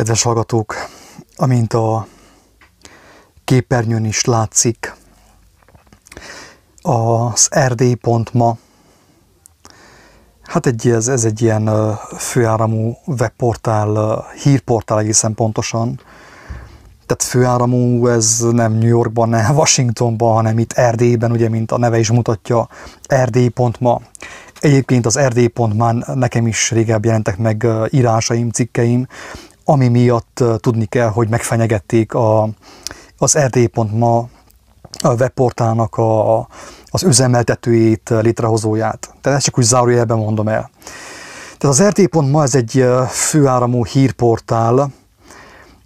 [0.00, 0.74] Kedves hallgatók,
[1.36, 2.06] amint a
[3.44, 4.94] képernyőn is látszik,
[6.82, 8.56] az erdély.ma,
[10.42, 16.00] hát egy, ez, ez egy ilyen főáramú webportál, hírportál egészen pontosan,
[17.06, 21.98] tehát főáramú, ez nem New Yorkban, nem Washingtonban, hanem itt Erdélyben, ugye, mint a neve
[21.98, 22.68] is mutatja,
[23.06, 24.00] erdély.ma.
[24.60, 29.06] Egyébként az erdély.ma nekem is régebb jelentek meg írásaim, cikkeim,
[29.70, 32.48] ami miatt tudni kell, hogy megfenyegették a,
[33.18, 34.28] az erdély.ma
[35.02, 36.38] a webportálnak a,
[36.90, 39.14] az üzemeltetőjét, létrehozóját.
[39.20, 40.70] Tehát ezt csak úgy zárójelben mondom el.
[41.58, 44.90] Tehát az erdély.ma ez egy főáramú hírportál,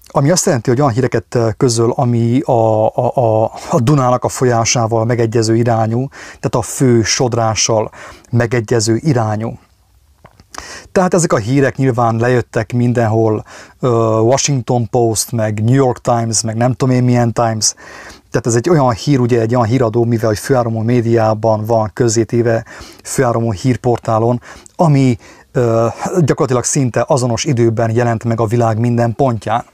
[0.07, 5.57] ami azt jelenti, hogy olyan híreket közöl, ami a, a, a Dunának a folyásával megegyező
[5.57, 7.91] irányú, tehát a fő sodrással
[8.31, 9.59] megegyező irányú.
[10.93, 13.45] Tehát ezek a hírek nyilván lejöttek mindenhol,
[14.21, 17.75] Washington Post, meg New York Times, meg nem tudom én milyen Times.
[18.31, 22.65] Tehát ez egy olyan hír, ugye egy olyan híradó, mivel hogy főáramú médiában van közzétéve
[23.03, 24.41] főáramú hírportálon,
[24.77, 25.19] ami
[26.19, 29.65] gyakorlatilag szinte azonos időben jelent meg a világ minden pontján.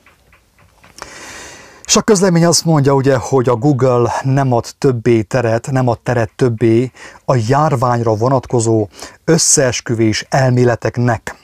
[1.91, 6.01] És a közlemény azt mondja ugye, hogy a Google nem ad többé teret, nem ad
[6.01, 6.91] teret többé
[7.25, 8.89] a járványra vonatkozó
[9.25, 11.37] összeesküvés elméleteknek.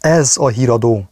[0.00, 1.08] Ez a híradó.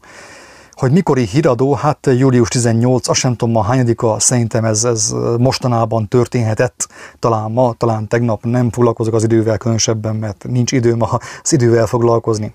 [0.72, 6.08] Hogy mikori híradó, hát július 18, azt sem tudom ma hányadika, szerintem ez, ez mostanában
[6.08, 6.88] történhetett,
[7.19, 12.55] talán ma, talán tegnap nem foglalkozok az idővel különösebben, mert nincs időm az idővel foglalkozni.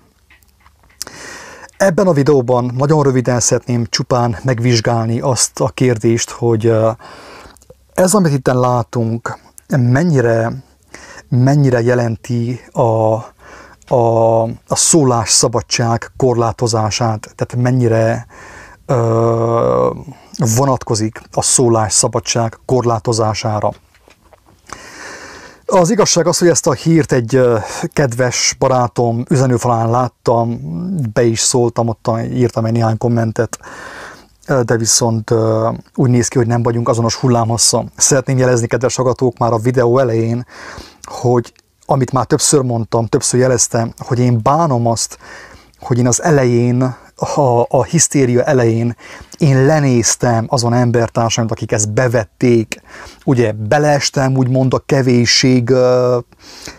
[1.82, 6.74] Ebben a videóban nagyon röviden szeretném csupán megvizsgálni azt a kérdést, hogy
[7.94, 9.40] ez, amit itt látunk,
[9.78, 10.64] mennyire,
[11.30, 12.82] mennyire jelenti a,
[13.96, 18.26] a, a szólásszabadság korlátozását, tehát mennyire
[18.86, 19.92] ö,
[20.56, 23.72] vonatkozik a szólásszabadság korlátozására.
[25.74, 27.42] Az igazság az, hogy ezt a hírt egy
[27.94, 30.60] kedves barátom üzenőfalán láttam,
[31.14, 33.60] be is szóltam, ott írtam egy néhány kommentet,
[34.66, 35.34] de viszont
[35.96, 37.92] úgy néz ki, hogy nem vagyunk azonos hullámhosszon.
[37.96, 40.46] Szeretném jelezni, kedves hallgatók, már a videó elején,
[41.02, 41.54] hogy
[41.86, 45.18] amit már többször mondtam, többször jeleztem, hogy én bánom azt,
[45.80, 48.96] hogy én az elején a, a hisztéria elején
[49.38, 52.82] én lenéztem azon embertársaimat, akik ezt bevették,
[53.26, 55.74] ugye beleestem úgymond a kevésség,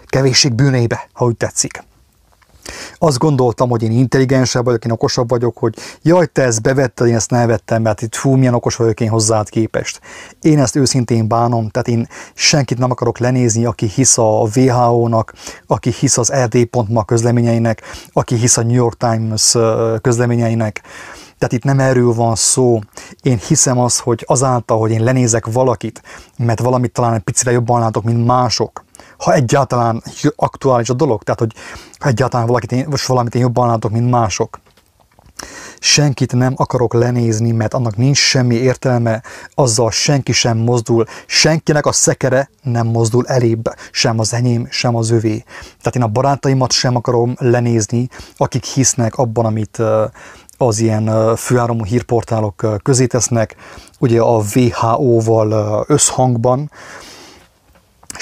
[0.06, 1.82] kevésség bűnébe, ha úgy tetszik.
[2.98, 7.14] Azt gondoltam, hogy én intelligensebb vagyok, én okosabb vagyok, hogy jaj, te ezt bevetted, én
[7.14, 10.00] ezt nem vettem, mert itt fú, milyen okos vagyok én hozzád képest.
[10.40, 15.32] Én ezt őszintén bánom, tehát én senkit nem akarok lenézni, aki hisz a WHO-nak,
[15.66, 19.56] aki hisz az RD.ma közleményeinek, aki hisz a New York Times
[20.00, 20.82] közleményeinek.
[21.38, 22.78] Tehát itt nem erről van szó.
[23.22, 26.02] Én hiszem azt, hogy azáltal, hogy én lenézek valakit,
[26.38, 28.84] mert valamit talán egy picire jobban látok, mint mások,
[29.22, 30.02] ha egyáltalán
[30.36, 31.52] aktuális a dolog, tehát hogy
[31.98, 34.60] ha egyáltalán valakit én, most valamit én jobban látok, mint mások.
[35.78, 39.22] Senkit nem akarok lenézni, mert annak nincs semmi értelme,
[39.54, 45.10] azzal senki sem mozdul, senkinek a szekere nem mozdul elébb, sem az enyém, sem az
[45.10, 45.44] övé.
[45.78, 49.82] Tehát én a barátaimat sem akarom lenézni, akik hisznek abban, amit
[50.56, 53.56] az ilyen főáramú hírportálok közé tesznek,
[53.98, 56.70] ugye a WHO-val összhangban,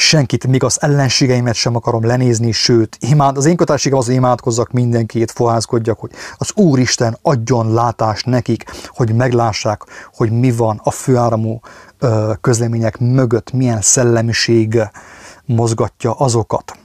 [0.01, 4.71] senkit, még az ellenségeimet sem akarom lenézni, sőt, imád, az én kötelességem az, hogy imádkozzak
[4.71, 9.83] mindenkit, foházkodjak, hogy az Úristen adjon látást nekik, hogy meglássák,
[10.15, 11.61] hogy mi van a főáramú
[12.41, 14.79] közlemények mögött, milyen szellemiség
[15.45, 16.79] mozgatja azokat.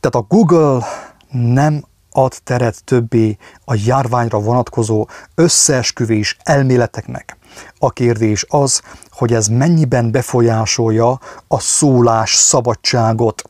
[0.00, 0.84] Tehát a Google
[1.30, 7.36] nem ad teret többé a járványra vonatkozó összeesküvés elméleteknek.
[7.78, 8.82] A kérdés az,
[9.14, 13.42] hogy ez mennyiben befolyásolja a szólás szabadságot.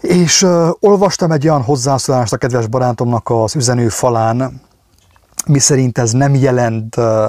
[0.00, 4.60] És uh, olvastam egy olyan hozzászólást a kedves barátomnak az üzenő falán,
[5.46, 7.24] miszerint ez nem jelent uh,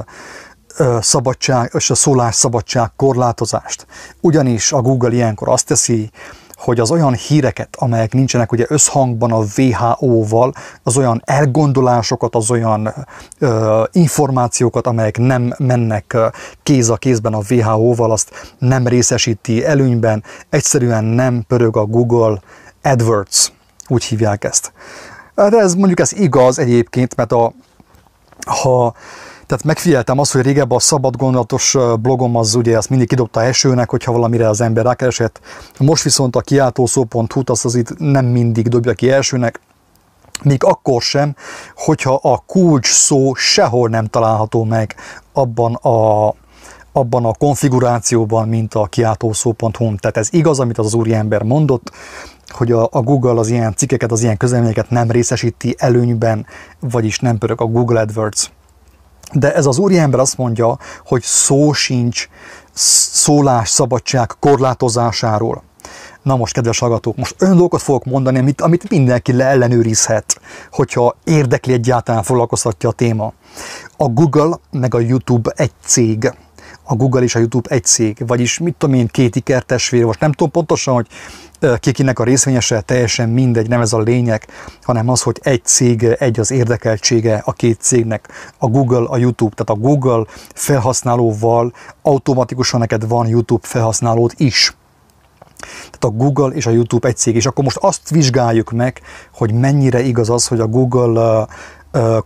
[1.02, 3.86] szabadság és a szólásszabadság korlátozást.
[4.22, 6.12] Ugyanis a Google ilyenkor azt teszi,
[6.56, 10.54] hogy az olyan híreket, amelyek nincsenek ugye összhangban a WHO-val,
[10.84, 12.94] az olyan elgondolásokat, az olyan
[13.40, 16.18] ö, információkat, amelyek nem mennek
[16.64, 22.40] kéz a kézben a WHO-val, azt nem részesíti előnyben, egyszerűen nem pörög a Google
[22.82, 23.52] AdWords,
[23.88, 24.74] úgy hívják ezt.
[25.36, 27.54] De hát ez mondjuk ez igaz egyébként, mert a,
[28.46, 28.94] ha
[29.48, 33.90] tehát megfigyeltem azt, hogy régebben a szabad gondolatos blogom az ugye azt mindig kidobta esőnek,
[33.90, 35.40] hogyha valamire az ember rákeresett.
[35.80, 39.60] Most viszont a kiáltószó.hu-t azt az itt nem mindig dobja ki elsőnek.
[40.44, 41.36] még akkor sem,
[41.76, 44.96] hogyha a kulcs szó sehol nem található meg
[45.34, 46.28] abban a,
[46.92, 49.96] abban a konfigurációban, mint a kiáltószó.hu.
[49.96, 51.92] Tehát ez igaz, amit az, az úriember mondott,
[52.48, 56.46] hogy a, a Google az ilyen cikkeket, az ilyen közelményeket nem részesíti előnyben,
[56.80, 58.52] vagyis nem pörög a Google AdWords.
[59.34, 62.28] De ez az úriember azt mondja, hogy szó sincs
[62.74, 65.64] szólás szabadság korlátozásáról.
[66.22, 70.42] Na most, kedves hallgatók, most olyan dolgokat fogok mondani, amit, amit mindenki leellenőrizhet,
[70.72, 73.34] hogyha érdekli egyáltalán foglalkoztatja a téma.
[73.98, 76.34] A Google meg a YouTube egy cég.
[76.84, 80.32] A Google és a YouTube egy cég, vagyis mit tudom én, két ikertesvér, most nem
[80.32, 81.08] tudom pontosan, hogy
[81.80, 84.48] kikinek a részvényese, teljesen mindegy, nem ez a lényeg,
[84.84, 88.28] hanem az, hogy egy cég, egy az érdekeltsége a két cégnek,
[88.58, 94.76] a Google, a YouTube, tehát a Google felhasználóval automatikusan neked van YouTube felhasználód is.
[95.60, 99.02] Tehát a Google és a YouTube egy cég, és akkor most azt vizsgáljuk meg,
[99.34, 101.48] hogy mennyire igaz az, hogy a Google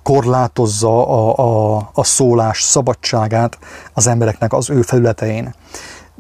[0.04, 3.58] korlátozza a, a, a szólás szabadságát
[3.94, 5.54] az embereknek az ő felületein.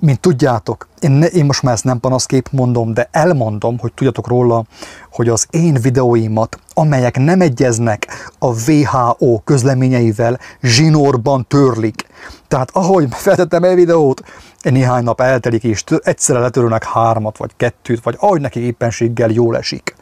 [0.02, 4.28] Mint tudjátok, én, ne, én most már ezt nem panaszkép mondom, de elmondom, hogy tudjatok
[4.28, 4.64] róla,
[5.12, 8.08] hogy az én videóimat, amelyek nem egyeznek
[8.40, 12.08] a WHO közleményeivel, zsinórban törlik.
[12.48, 14.22] Tehát ahogy feltettem egy videót,
[14.62, 19.96] néhány nap eltelik, és egyszerre letörölnek hármat, vagy kettőt, vagy ahogy neki éppenséggel jól esik.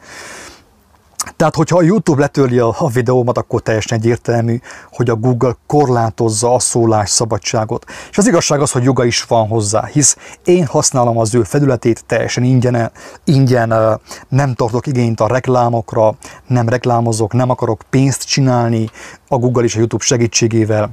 [1.38, 4.60] Tehát, hogyha a YouTube letörli a, videómat, akkor teljesen egyértelmű,
[4.92, 7.84] hogy a Google korlátozza a szólás szabadságot.
[8.10, 12.04] És az igazság az, hogy joga is van hozzá, hisz én használom az ő felületét
[12.06, 12.90] teljesen ingyen,
[13.24, 16.14] ingyen nem tartok igényt a reklámokra,
[16.46, 18.90] nem reklámozok, nem akarok pénzt csinálni
[19.28, 20.90] a Google és a YouTube segítségével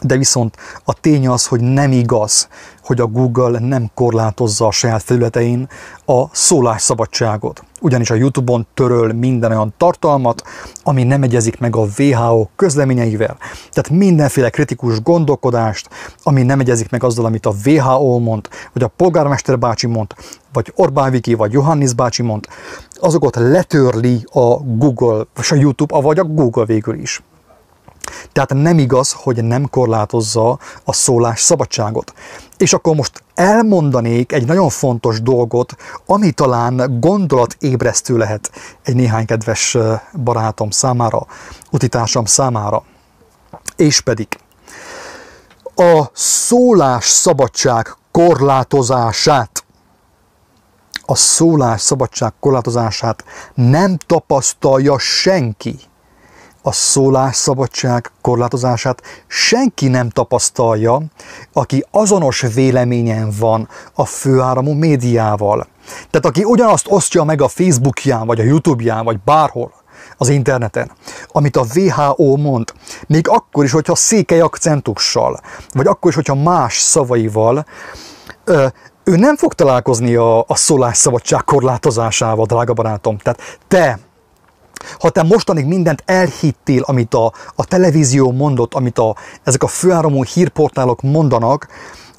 [0.00, 2.48] de viszont a tény az, hogy nem igaz,
[2.82, 5.68] hogy a Google nem korlátozza a saját felületein
[6.06, 7.64] a szólásszabadságot.
[7.80, 10.42] Ugyanis a YouTube-on töröl minden olyan tartalmat,
[10.82, 13.36] ami nem egyezik meg a WHO közleményeivel.
[13.70, 15.88] Tehát mindenféle kritikus gondolkodást,
[16.22, 20.14] ami nem egyezik meg azzal, amit a WHO mond, vagy a polgármester bácsi mond,
[20.52, 22.46] vagy Orbán Viki, vagy Johannes bácsi mond,
[22.94, 27.22] azokat letörli a Google, vagy a YouTube, vagy a Google végül is.
[28.32, 32.14] Tehát nem igaz, hogy nem korlátozza a szólás szabadságot.
[32.56, 35.76] És akkor most elmondanék egy nagyon fontos dolgot,
[36.06, 38.50] ami talán gondolatébresztő lehet
[38.82, 39.76] egy néhány kedves
[40.24, 41.26] barátom számára,
[41.70, 42.82] utitársam számára.
[43.76, 44.26] És pedig
[45.74, 49.64] a szólás szabadság korlátozását
[51.10, 53.24] a szólás szabadság korlátozását
[53.54, 55.78] nem tapasztalja senki
[56.62, 61.02] a szólásszabadság korlátozását senki nem tapasztalja,
[61.52, 65.66] aki azonos véleményen van a főáramú médiával.
[66.10, 69.72] Tehát aki ugyanazt osztja meg a Facebookján, vagy a YouTube-ján, vagy bárhol
[70.16, 70.90] az interneten,
[71.28, 72.72] amit a WHO mond,
[73.06, 75.40] még akkor is, hogyha székely akcentussal,
[75.72, 77.64] vagy akkor is, hogyha más szavaival,
[79.04, 83.18] ő nem fog találkozni a, a szólásszabadság korlátozásával, drága barátom.
[83.18, 83.98] Tehát te,
[84.98, 90.24] ha te mostanig mindent elhittél, amit a, a televízió mondott, amit a, ezek a főáramú
[90.24, 91.68] hírportálok mondanak,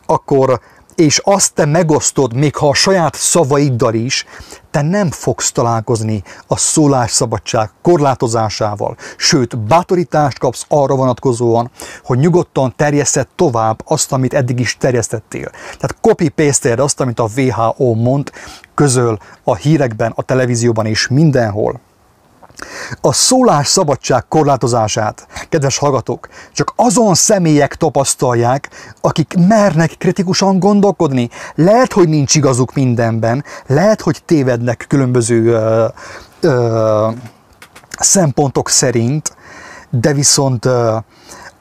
[0.05, 0.61] akkor
[0.95, 4.25] és azt te megosztod, még ha a saját szavaiddal is,
[4.71, 11.71] te nem fogsz találkozni a szólásszabadság korlátozásával, sőt, bátorítást kapsz arra vonatkozóan,
[12.03, 15.49] hogy nyugodtan terjeszted tovább azt, amit eddig is terjesztettél.
[15.49, 18.31] Tehát copy paste azt, amit a WHO mond,
[18.75, 21.79] közöl a hírekben, a televízióban és mindenhol.
[23.01, 28.69] A szólás szabadság korlátozását, kedves hallgatók, csak azon személyek tapasztalják,
[29.01, 31.29] akik mernek kritikusan gondolkodni.
[31.55, 35.87] Lehet, hogy nincs igazuk mindenben, lehet, hogy tévednek különböző ö,
[36.39, 37.07] ö,
[37.99, 39.35] szempontok szerint,
[39.89, 40.97] de viszont ö,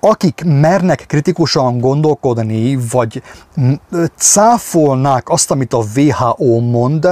[0.00, 3.22] akik mernek kritikusan gondolkodni, vagy
[4.16, 7.08] cáfolnák azt, amit a WHO mond,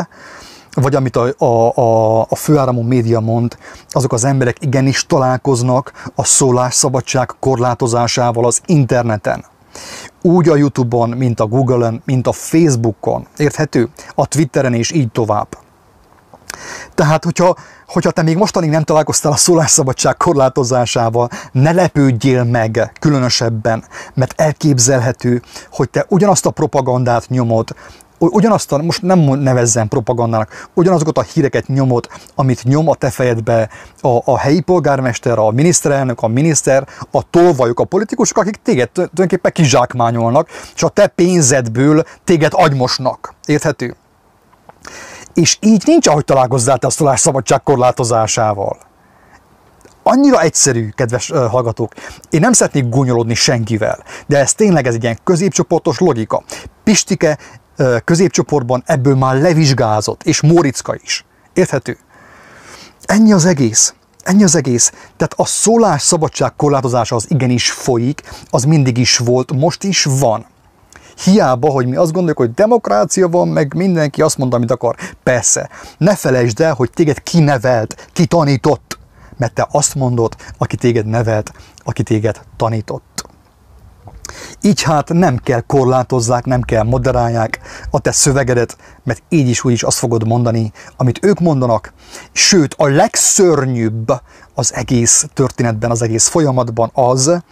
[0.81, 3.57] vagy amit a, a, a, a főáramú média mond,
[3.91, 9.45] azok az emberek igenis találkoznak a szólásszabadság korlátozásával az interneten.
[10.23, 13.27] Úgy a Youtube-on, mint a Google-on, mint a Facebookon.
[13.37, 13.89] Érthető?
[14.15, 15.49] A Twitteren és így tovább.
[16.95, 17.57] Tehát, hogyha,
[17.87, 25.43] hogyha te még mostanig nem találkoztál a szólásszabadság korlátozásával, ne lepődjél meg különösebben, mert elképzelhető,
[25.71, 27.75] hogy te ugyanazt a propagandát nyomod,
[28.19, 33.69] ugyanazt a, most nem nevezzem propagandának, ugyanazokat a híreket nyomod, amit nyom a te fejedbe
[34.01, 39.53] a, a helyi polgármester, a miniszterelnök, a miniszter, a tolvajok, a politikusok, akik téged tulajdonképpen
[39.53, 43.35] kizsákmányolnak, és a te pénzedből téged agymosnak.
[43.47, 43.97] Érthető?
[45.35, 48.79] És így nincs, ahogy találkozzál te a szabadság korlátozásával.
[50.03, 51.93] annyira egyszerű, kedves hallgatók.
[52.31, 56.43] Én nem szeretnék gúnyolódni senkivel, de ez tényleg ez egy ilyen középcsoportos logika.
[56.85, 57.39] Pistike
[58.05, 61.25] középcsoportban ebből már levizsgázott, és Móriczka is.
[61.53, 61.99] Érthető?
[63.05, 63.95] Ennyi az egész.
[64.23, 64.91] Ennyi az egész.
[64.91, 70.47] Tehát a szólás szabadság korlátozása az igenis folyik, az mindig is volt, most is van.
[71.25, 74.97] Hiába, hogy mi azt gondoljuk, hogy demokrácia van, meg mindenki azt mondta, amit akar.
[75.23, 78.99] Persze, ne felejtsd el, hogy téged kinevelt, kitanított,
[79.37, 81.53] mert te azt mondod, aki téged nevelt,
[81.85, 83.03] aki téged tanított.
[84.61, 89.73] Így hát nem kell korlátozzák, nem kell moderálják a te szövegedet, mert így is úgy
[89.73, 91.93] is azt fogod mondani, amit ők mondanak.
[92.33, 94.13] Sőt, a legszörnyűbb
[94.55, 97.43] az egész történetben, az egész folyamatban az,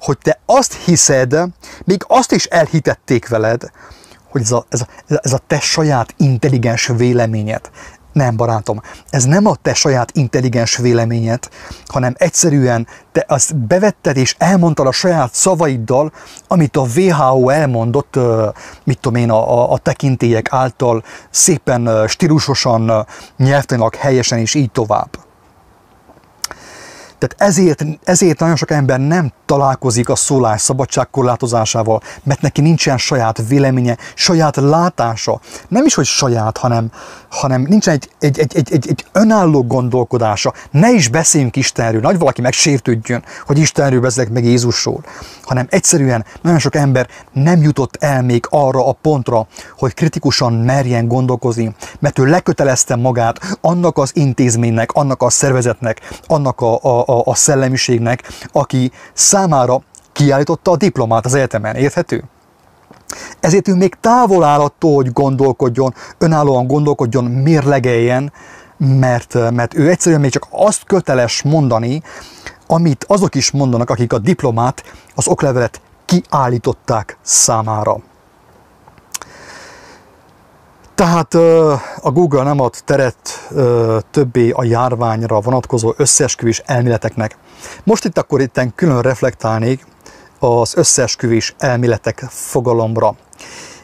[0.00, 1.36] hogy te azt hiszed,
[1.84, 3.70] még azt is elhitették veled,
[4.30, 4.86] hogy ez a, ez, a,
[5.22, 7.70] ez a te saját intelligens véleményed,
[8.12, 11.48] nem, barátom, ez nem a te saját intelligens véleményed,
[11.86, 16.12] hanem egyszerűen te azt bevetted és elmondtad a saját szavaiddal,
[16.48, 18.18] amit a WHO elmondott,
[18.84, 25.08] mit tudom én, a, a tekintélyek által szépen stílusosan, nyelvtanilag helyesen és így tovább.
[27.18, 32.98] Tehát ezért, ezért nagyon sok ember nem találkozik a szólás szabadság korlátozásával, mert neki nincsen
[32.98, 35.40] saját véleménye, saját látása.
[35.68, 36.90] Nem is, hogy saját, hanem,
[37.28, 40.52] hanem nincsen egy, egy, egy, egy, egy, egy önálló gondolkodása.
[40.70, 45.04] Ne is beszéljünk Istenről, nagy valaki megsértődjön, hogy Istenről beszélek meg Jézusról,
[45.42, 49.46] hanem egyszerűen nagyon sok ember nem jutott el még arra a pontra,
[49.78, 56.60] hogy kritikusan merjen gondolkozni, mert ő lekötelezte magát annak az intézménynek, annak a szervezetnek, annak
[56.60, 58.92] a, a, a, a szellemiségnek, aki
[59.40, 59.82] számára
[60.12, 61.76] kiállította a diplomát az egyetemen.
[61.76, 62.24] Érthető?
[63.40, 68.32] Ezért ő még távol áll attól, hogy gondolkodjon, önállóan gondolkodjon, mérlegeljen,
[68.76, 72.02] mert, mert ő egyszerűen még csak azt köteles mondani,
[72.66, 77.96] amit azok is mondanak, akik a diplomát, az oklevelet kiállították számára.
[80.94, 81.34] Tehát
[82.00, 83.50] a Google nem ad teret
[84.10, 87.36] többé a járványra vonatkozó összeesküvés elméleteknek.
[87.84, 89.86] Most itt akkor itt külön reflektálnék
[90.38, 93.14] az összeesküvés elméletek fogalomra.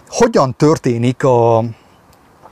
[0.09, 1.57] Hogyan történik a,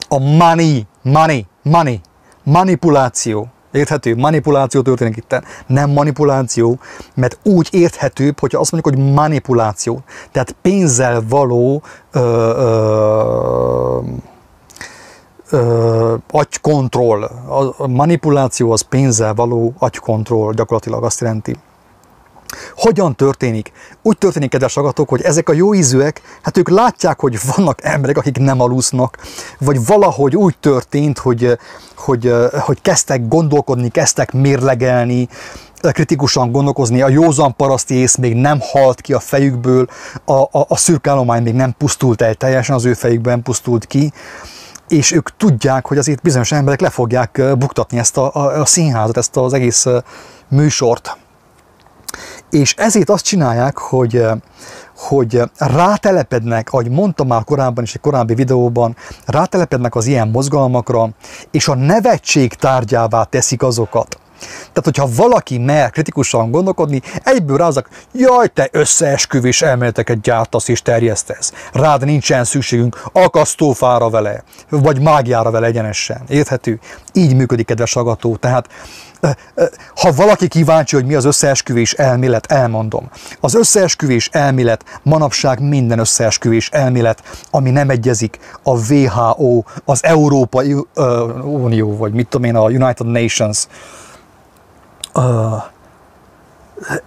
[0.08, 2.00] a money, money, money,
[2.42, 3.48] manipuláció?
[3.72, 4.16] Érthető?
[4.16, 5.42] Manipuláció történik itt.
[5.66, 6.78] Nem manipuláció,
[7.14, 10.02] mert úgy érthetőbb, hogyha azt mondjuk, hogy manipuláció.
[10.32, 12.20] Tehát pénzzel való ö,
[12.56, 13.98] ö,
[15.54, 17.22] ö, agykontroll.
[17.76, 21.56] A manipuláció az pénzzel való agykontroll, gyakorlatilag azt jelenti.
[22.76, 23.72] Hogyan történik?
[24.02, 28.16] Úgy történik, kedves agatok, hogy ezek a jó ízűek, hát ők látják, hogy vannak emberek,
[28.16, 29.18] akik nem alusznak,
[29.58, 31.58] vagy valahogy úgy történt, hogy,
[31.96, 35.28] hogy, hogy kezdtek gondolkodni, kezdtek mérlegelni,
[35.80, 39.86] kritikusan gondolkozni, a józan paraszti ész még nem halt ki a fejükből,
[40.24, 44.12] a, a, a szürkállomány még nem pusztult el teljesen, az ő fejükben pusztult ki,
[44.88, 49.16] és ők tudják, hogy azért bizonyos emberek le fogják buktatni ezt a, a, a színházat,
[49.16, 49.86] ezt az egész
[50.48, 51.16] műsort.
[52.50, 54.26] És ezért azt csinálják, hogy,
[54.96, 61.08] hogy rátelepednek, ahogy mondtam már korábban is egy korábbi videóban, rátelepednek az ilyen mozgalmakra,
[61.50, 64.18] és a nevetség tárgyává teszik azokat.
[64.46, 71.52] Tehát, hogyha valaki mer kritikusan gondolkodni, egyből rázak, jaj, te összeesküvés elméleteket gyártasz és terjesztesz.
[71.72, 76.22] Rád nincsen szükségünk akasztófára vele, vagy mágiára vele egyenesen.
[76.28, 76.78] Érthető?
[77.12, 78.36] Így működik, kedves hallgató.
[78.36, 78.68] Tehát
[79.94, 83.10] ha valaki kíváncsi, hogy mi az összeesküvés elmélet, elmondom.
[83.40, 90.76] Az összeesküvés elmélet manapság minden összeesküvés elmélet, ami nem egyezik a WHO, az Európai
[91.42, 93.66] Unió, vagy mit tudom én, a United Nations,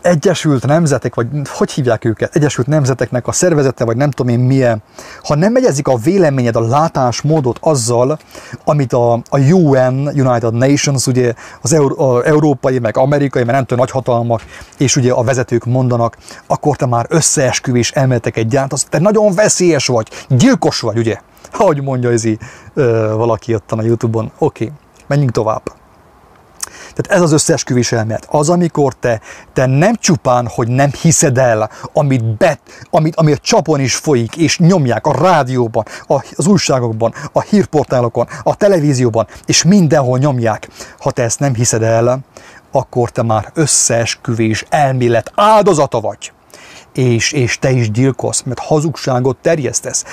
[0.02, 4.84] Egyesült Nemzetek, vagy hogy hívják őket, Egyesült Nemzeteknek a szervezete, vagy nem tudom én milyen,
[5.24, 8.20] ha nem megyezik a véleményed, a látásmódot azzal,
[8.64, 13.64] amit a, a UN, United Nations, ugye az Euró, a európai, meg amerikai, meg nem
[13.64, 14.42] tudom, nagyhatalmak,
[14.78, 20.10] és ugye a vezetők mondanak, akkor te már összeesküvés elméleteket gyártasz, te nagyon veszélyes vagy,
[20.28, 21.20] gyilkos vagy, ugye?
[21.52, 22.24] Ahogy mondja ez
[23.16, 24.32] valaki ott a Youtube-on.
[24.38, 25.62] Oké, okay, menjünk tovább.
[26.98, 28.28] Tehát ez az összeesküvés elmélet.
[28.30, 29.22] Az, amikor te,
[29.54, 34.36] te nem csupán, hogy nem hiszed el, amit, bet, amit, ami a csapon is folyik,
[34.36, 40.70] és nyomják a rádióban, a, az újságokban, a hírportálokon, a televízióban, és mindenhol nyomják.
[41.00, 42.20] Ha te ezt nem hiszed el,
[42.72, 46.32] akkor te már összeesküvés elmélet áldozata vagy.
[46.94, 50.04] És, és te is gyilkolsz, mert hazugságot terjesztesz.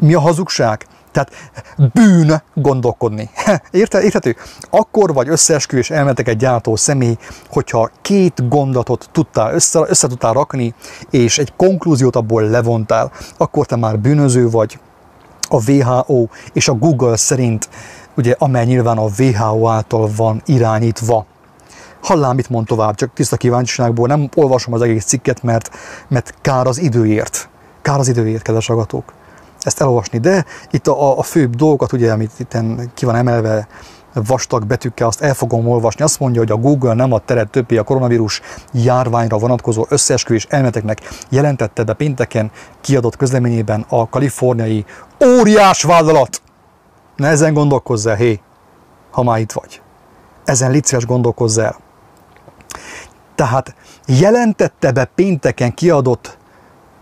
[0.00, 0.86] Mi a hazugság?
[1.12, 1.30] Tehát
[1.92, 3.30] bűn gondolkodni.
[3.70, 4.36] Érte, érthető?
[4.70, 7.16] Akkor vagy összeesküvés elméleteket gyártó személy,
[7.48, 10.74] hogyha két gondatot tudtál össze, össze tudtál rakni,
[11.10, 14.78] és egy konklúziót abból levontál, akkor te már bűnöző vagy.
[15.48, 17.68] A WHO és a Google szerint,
[18.16, 21.26] ugye, amely nyilván a WHO által van irányítva,
[22.02, 25.70] Hallám, mit mond tovább, csak tiszta kíváncsiságból nem olvasom az egész cikket, mert,
[26.08, 27.48] mert kár az időért.
[27.82, 29.12] Kár az időért, kedves agatók
[29.66, 30.18] ezt elolvasni.
[30.18, 32.56] De itt a, a főbb dolgokat, ugye, amit itt
[32.94, 33.68] ki van emelve
[34.14, 36.04] vastag betűkkel, azt el fogom olvasni.
[36.04, 38.40] Azt mondja, hogy a Google nem ad teret többé a koronavírus
[38.72, 42.50] járványra vonatkozó összeesküvés elméleteknek jelentette be pénteken
[42.80, 44.84] kiadott közleményében a kaliforniai
[45.24, 46.42] óriás vállalat.
[47.16, 48.40] Ne ezen gondolkozz el, hé,
[49.10, 49.80] ha már itt vagy.
[50.44, 51.76] Ezen licces gondolkozz el.
[53.34, 53.74] Tehát
[54.06, 56.38] jelentette be pénteken kiadott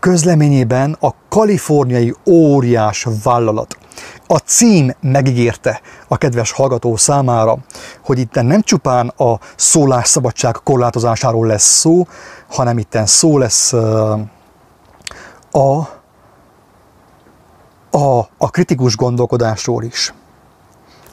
[0.01, 3.77] közleményében a kaliforniai óriás vállalat.
[4.27, 7.57] A cím megígérte a kedves hallgató számára,
[8.03, 12.07] hogy itt nem csupán a szólásszabadság korlátozásáról lesz szó,
[12.49, 13.73] hanem itt szó lesz
[15.51, 15.71] a,
[17.91, 20.13] a, a kritikus gondolkodásról is.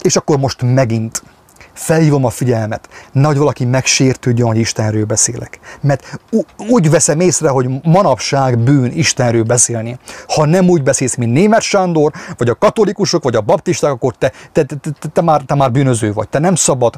[0.01, 1.23] És akkor most megint
[1.79, 5.61] felhívom a figyelmet, nagy valaki megsértődjön, hogy Istenről beszélek.
[5.81, 6.21] Mert
[6.69, 9.99] úgy veszem észre, hogy manapság bűn Istenről beszélni.
[10.29, 14.33] Ha nem úgy beszélsz, mint német Sándor, vagy a katolikusok, vagy a baptisták, akkor te,
[14.53, 16.29] te, te, te, te, már, te már bűnöző vagy.
[16.29, 16.95] Te nem szabad,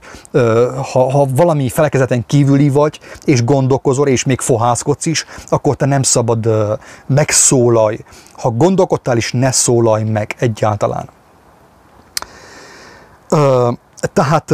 [0.93, 6.03] ha, ha valami felekezeten kívüli vagy, és gondolkozol, és még fohászkodsz is, akkor te nem
[6.03, 6.49] szabad
[7.07, 7.99] megszólalj.
[8.33, 11.09] Ha gondolkodtál is, ne szólalj meg egyáltalán.
[14.13, 14.53] Tehát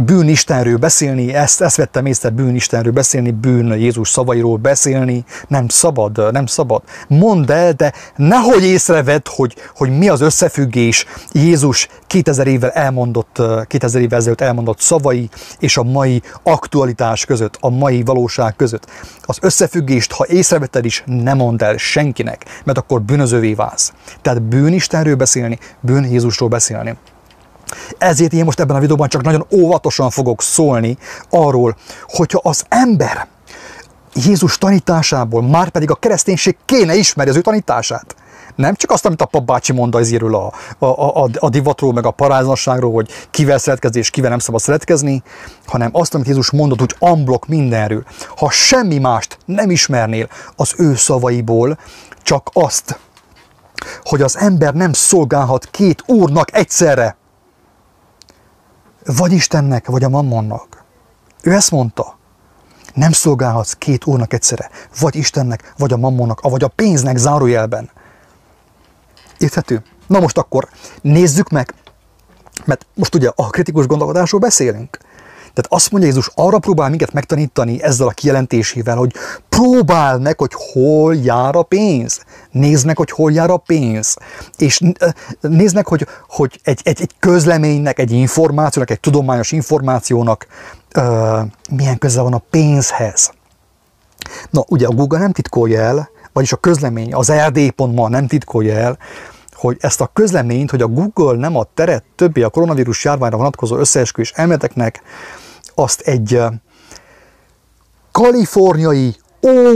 [0.00, 5.68] bűn Istenről beszélni, ezt, ezt vettem észre, bűn Istenről beszélni, bűn Jézus szavairól beszélni, nem
[5.68, 6.82] szabad, nem szabad.
[7.08, 14.02] Mondd el, de nehogy észrevedd, hogy, hogy mi az összefüggés Jézus 2000 évvel elmondott, 2000
[14.02, 18.86] évvel ezelőtt elmondott szavai és a mai aktualitás között, a mai valóság között.
[19.22, 23.92] Az összefüggést, ha észrevetted is, nem mondd el senkinek, mert akkor bűnözővé válsz.
[24.22, 26.96] Tehát bűn Istenről beszélni, bűn Jézusról beszélni.
[27.98, 30.96] Ezért én most ebben a videóban csak nagyon óvatosan fogok szólni
[31.30, 33.26] arról, hogyha az ember
[34.14, 38.14] Jézus tanításából, már pedig a kereszténység kéne ismeri az ő tanítását.
[38.56, 42.10] Nem csak azt, amit a papbácsi mond az a, a, a, a divatról, meg a
[42.10, 45.22] paráznasságról, hogy kivel szeretkezni és kivel nem szabad szeretkezni,
[45.66, 48.04] hanem azt, amit Jézus mondott, hogy amblok mindenről.
[48.36, 51.78] Ha semmi mást nem ismernél az ő szavaiból,
[52.22, 52.98] csak azt,
[54.02, 57.16] hogy az ember nem szolgálhat két úrnak egyszerre,
[59.04, 60.84] vagy Istennek, vagy a mammonnak.
[61.42, 62.18] Ő ezt mondta.
[62.94, 64.70] Nem szolgálhatsz két úrnak egyszerre.
[65.00, 67.90] Vagy Istennek, vagy a mammonnak, vagy a pénznek zárójelben.
[69.38, 69.82] Érthető?
[70.06, 70.68] Na most akkor
[71.02, 71.74] nézzük meg,
[72.64, 74.98] mert most ugye a kritikus gondolkodásról beszélünk.
[75.54, 79.12] Tehát azt mondja Jézus, arra próbál minket megtanítani ezzel a kijelentésével, hogy
[79.48, 82.20] próbál meg, hogy hol jár a pénz.
[82.50, 84.16] Nézd meg, hogy hol jár a pénz.
[84.56, 84.80] És
[85.40, 90.46] nézd meg, hogy, hogy egy, egy, egy közleménynek, egy információnak, egy tudományos információnak
[90.96, 91.04] uh,
[91.70, 93.32] milyen köze van a pénzhez.
[94.50, 98.98] Na, ugye a Google nem titkolja el, vagyis a közlemény, az ld.ma nem titkolja el,
[99.54, 103.76] hogy ezt a közleményt, hogy a Google nem ad teret többé a koronavírus járványra vonatkozó
[103.76, 105.02] összeesküvés elméleteknek,
[105.74, 106.40] azt egy
[108.12, 109.14] kaliforniai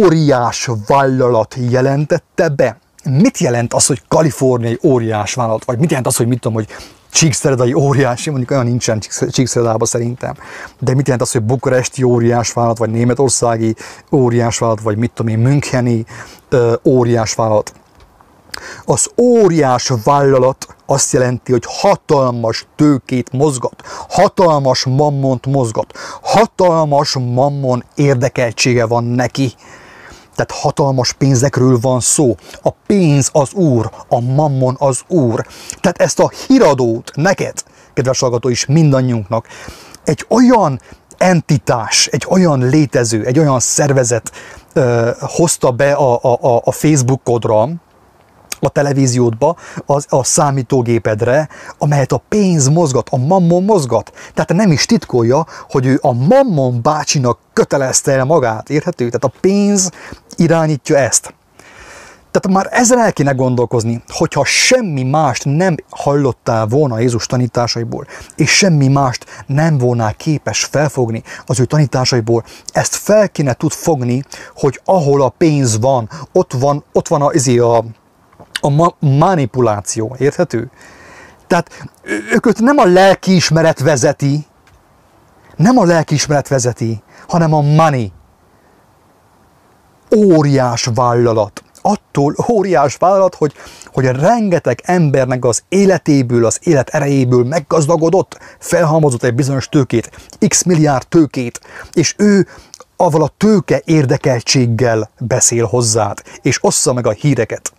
[0.03, 2.79] óriás vállalat jelentette be.
[3.05, 5.65] Mit jelent az, hogy kaliforniai óriás vállalat?
[5.65, 6.69] Vagy mit jelent az, hogy mit tudom, hogy
[7.11, 10.35] Csíkszeredai óriási, mondjuk olyan nincsen Csíkszeredában szerintem.
[10.79, 13.75] De mit jelent az, hogy bukaresti óriás vállalat, vagy németországi
[14.13, 16.05] óriás vállalat, vagy mit tudom én, Müncheni
[16.85, 17.73] óriás vállalat?
[18.85, 25.93] Az óriás vállalat azt jelenti, hogy hatalmas tőkét mozgat, hatalmas mammont mozgat,
[26.23, 29.53] hatalmas mammon érdekeltsége van neki.
[30.35, 32.37] Tehát hatalmas pénzekről van szó.
[32.63, 35.47] A pénz az úr, a mammon az úr.
[35.81, 37.63] Tehát ezt a híradót neked,
[37.95, 39.47] kedves hallgató is, mindannyiunknak,
[40.05, 40.81] egy olyan
[41.19, 44.33] entitás, egy olyan létező, egy olyan szervezet
[44.73, 47.69] ö, hozta be a, a, a Facebookodra,
[48.61, 54.13] a televíziódba, az, a számítógépedre, amelyet a pénz mozgat, a mammon mozgat.
[54.35, 59.05] Tehát nem is titkolja, hogy ő a mammon bácsinak kötelezte el magát, érthető?
[59.07, 59.91] Tehát a pénz
[60.37, 61.33] irányítja ezt.
[62.31, 68.51] Tehát már ezen el kéne gondolkozni, hogyha semmi mást nem hallottál volna Jézus tanításaiból, és
[68.51, 74.23] semmi mást nem volnál képes felfogni az ő tanításaiból, ezt fel kéne tud fogni,
[74.57, 77.85] hogy ahol a pénz van, ott van, ott van a, a a
[78.61, 80.71] ma- manipuláció, érthető?
[81.47, 81.89] Tehát
[82.33, 84.47] őket nem a lelkiismeret vezeti,
[85.57, 88.13] nem a lelkiismeret vezeti, hanem a money.
[90.17, 91.63] Óriás vállalat.
[91.83, 93.53] Attól óriás vállalat, hogy,
[93.87, 100.11] hogy a rengeteg embernek az életéből, az élet erejéből meggazdagodott, felhalmozott egy bizonyos tőkét,
[100.49, 101.61] x milliárd tőkét,
[101.93, 102.47] és ő
[102.97, 107.73] avval a tőke érdekeltséggel beszél hozzád, és ossza meg a híreket.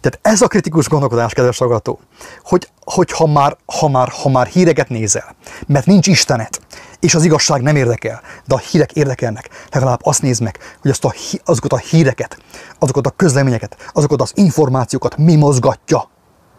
[0.00, 2.00] Tehát ez a kritikus gondolkodás, kedves hallgató,
[2.42, 5.36] hogy, hogy ha, már, ha, már, ha már híreket nézel,
[5.66, 6.60] mert nincs Istenet,
[7.00, 11.04] és az igazság nem érdekel, de a hírek érdekelnek, legalább azt nézd meg, hogy azt
[11.04, 12.38] a, azokat a híreket,
[12.78, 16.08] azokat a közleményeket, azokat az információkat mi mozgatja.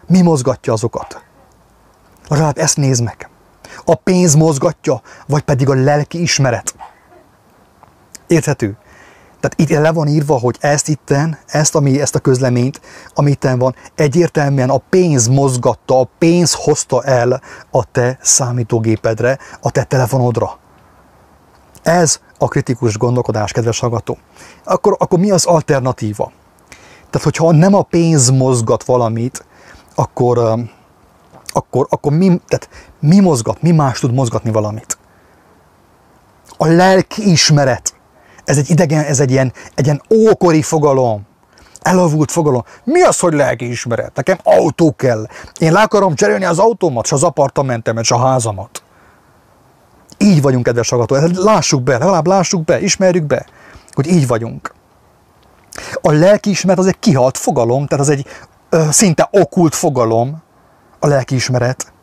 [0.08, 1.24] Mi mozgatja azokat.
[2.28, 3.30] Legalább ezt nézd meg.
[3.86, 6.76] A pénz mozgatja, vagy pedig a lelki ismeret.
[8.28, 8.78] Érthető?
[9.42, 12.82] Tehát itt le van írva, hogy ezt itten, ezt, ami, ezt a közleményt,
[13.14, 19.72] ami itten van, egyértelműen a pénz mozgatta, a pénz hozta el a te számítógépedre, a
[19.72, 20.58] te telefonodra.
[21.84, 24.18] Ez a kritikus gondolkodás, kedves hallgató.
[24.64, 26.32] Akkor, akkor mi az alternatíva?
[27.10, 29.46] Tehát, hogyha nem a pénz mozgat valamit,
[29.96, 30.60] akkor,
[31.48, 34.98] akkor, akkor mi, tehát mi mozgat, mi más tud mozgatni valamit?
[36.58, 37.94] A lelki ismeret
[38.52, 41.22] ez egy idegen, ez egy ilyen, egy ilyen ókori fogalom.
[41.82, 42.64] Elavult fogalom.
[42.84, 44.16] Mi az, hogy lelki ismeret?
[44.16, 45.26] Nekem autó kell.
[45.60, 48.84] Én le akarom cserélni az autómat, és az apartamentemet, és a házamat.
[50.18, 51.16] Így vagyunk, kedves hallgató.
[51.34, 53.46] Lássuk be, legalább lássuk be, ismerjük be,
[53.92, 54.74] hogy így vagyunk.
[56.02, 58.26] A lelkiismeret az egy kihalt fogalom, tehát az egy
[58.70, 60.42] ö, szinte okult fogalom,
[61.00, 61.94] a lelkiismeret.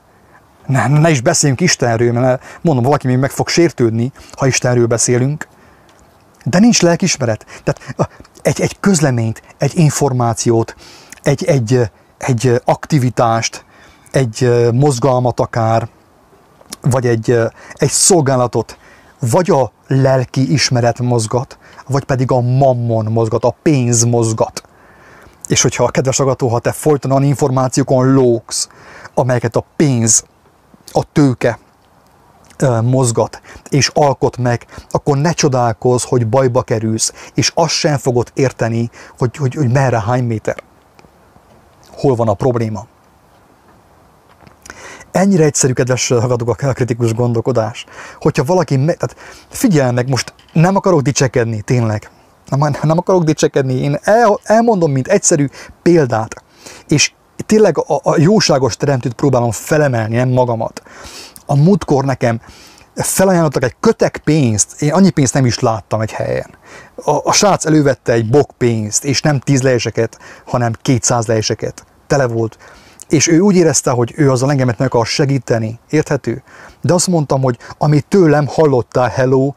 [0.67, 5.49] Ne, ne is beszéljünk Istenről, mert mondom, valaki még meg fog sértődni, ha Istenről beszélünk
[6.51, 7.47] de nincs lelkismeret.
[7.65, 10.77] Tehát egy, egy közleményt, egy információt,
[11.23, 11.81] egy, egy,
[12.19, 13.65] egy aktivitást,
[14.11, 15.89] egy mozgalmat akár,
[16.81, 17.39] vagy egy,
[17.75, 18.79] egy szolgálatot,
[19.19, 24.63] vagy a lelki ismeret mozgat, vagy pedig a mammon mozgat, a pénz mozgat.
[25.47, 28.69] És hogyha a kedves agató, ha te folyton információkon lógsz,
[29.15, 30.25] amelyeket a pénz,
[30.93, 31.59] a tőke,
[32.63, 38.91] mozgat és alkot meg, akkor ne csodálkozz, hogy bajba kerülsz, és azt sem fogod érteni,
[39.19, 40.57] hogy, hogy, hogy merre hány méter.
[41.91, 42.87] Hol van a probléma.
[45.11, 47.85] Ennyire egyszerű, kedves hallgatók, a kritikus gondolkodás.
[48.21, 49.17] Hogyha valaki, me, tehát
[49.49, 52.11] figyelj meg, most nem akarok dicsekedni, tényleg.
[52.49, 55.49] Nem, nem akarok dicsekedni, én el, elmondom, mint egyszerű
[55.83, 56.43] példát,
[56.89, 57.13] és
[57.47, 60.83] tényleg a, a jóságos teremtőt próbálom felemelni, nem magamat
[61.49, 62.41] a múltkor nekem
[62.95, 66.51] felajánlottak egy kötek pénzt, én annyi pénzt nem is láttam egy helyen.
[67.05, 71.85] A, a srác elővette egy bok pénzt, és nem 10 lejseket, hanem 200 lejseket.
[72.07, 72.59] Tele volt.
[73.09, 75.79] És ő úgy érezte, hogy ő azzal engemet meg akar segíteni.
[75.91, 76.43] Érthető?
[76.81, 79.53] De azt mondtam, hogy amit tőlem hallottál, hello,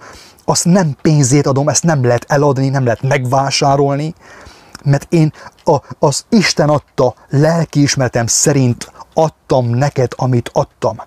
[0.45, 4.13] azt nem pénzét adom, ezt nem lehet eladni, nem lehet megvásárolni,
[4.83, 10.97] mert én a, az Isten adta lelkiismeretem szerint adtam neked, amit adtam.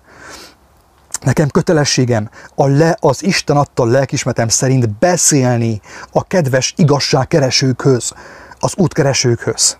[1.21, 8.13] Nekem kötelességem a le, az Isten adta lelkismetem szerint beszélni a kedves igazságkeresőkhöz,
[8.59, 9.77] az útkeresőkhöz.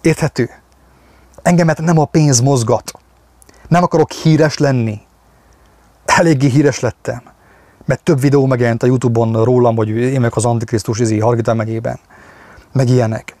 [0.00, 0.50] Érthető?
[1.42, 2.92] Engemet nem a pénz mozgat.
[3.68, 5.00] Nem akarok híres lenni.
[6.04, 7.22] Eléggé híres lettem.
[7.84, 11.98] Mert több videó megjelent a Youtube-on rólam, hogy én meg az Antikrisztus izi Hargita megyében.
[12.72, 13.36] Meg ilyenek.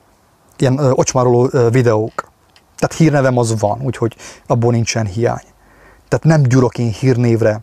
[0.56, 2.30] Ilyen ö, ocsmároló ö, videók.
[2.76, 5.54] Tehát hírnevem az van, úgyhogy abból nincsen hiány
[6.08, 7.60] tehát nem gyurok én hírnévre,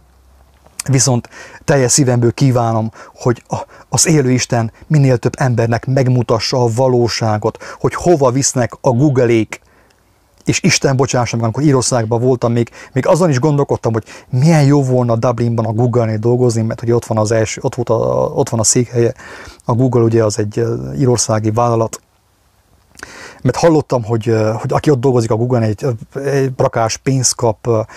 [0.90, 1.30] viszont
[1.64, 3.44] teljes szívemből kívánom, hogy
[3.90, 9.62] az élő Isten minél több embernek megmutassa a valóságot, hogy hova visznek a Google-ék,
[10.44, 14.84] és Isten bocsássa meg, amikor Írországban voltam, még, még azon is gondolkodtam, hogy milyen jó
[14.84, 17.94] volna Dublinban a Google-nél dolgozni, mert hogy ott van az első, ott, volt a,
[18.36, 19.14] ott van a székhelye.
[19.66, 20.64] A Google ugye az egy
[20.98, 22.02] írországi vállalat,
[23.44, 24.26] mert hallottam, hogy,
[24.60, 27.88] hogy aki ott dolgozik a Google, egy, egy rakás pénzt kap,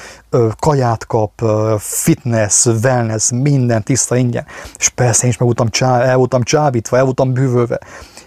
[0.59, 1.43] kaját kap,
[1.79, 4.47] fitness, wellness, minden tiszta ingyen.
[4.79, 7.81] És persze én is meg voltam csá, el voltam csábítva, el voltam bűvölve.